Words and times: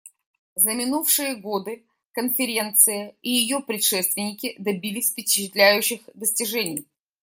За 0.55 0.71
минувшие 0.73 1.35
годы 1.35 1.85
Конференция 2.13 3.15
и 3.21 3.29
ее 3.29 3.59
предшественники 3.59 4.55
добились 4.57 5.11
впечатляющих 5.11 6.01
достижений. 6.15 6.87